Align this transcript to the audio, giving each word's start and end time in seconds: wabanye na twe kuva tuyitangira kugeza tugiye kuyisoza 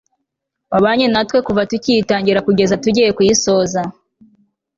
wabanye 0.71 1.05
na 1.09 1.21
twe 1.27 1.37
kuva 1.47 1.61
tuyitangira 1.69 2.45
kugeza 2.47 2.79
tugiye 2.83 3.09
kuyisoza 3.17 3.81